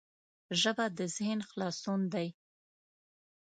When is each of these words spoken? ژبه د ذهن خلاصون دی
ژبه 0.61 0.85
د 0.97 0.99
ذهن 1.15 1.39
خلاصون 1.49 2.01
دی 2.13 2.27